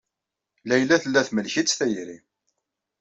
Layla 0.69 0.95
tella 1.03 1.21
temlek-itt 1.27 1.75
tayri. 1.79 2.17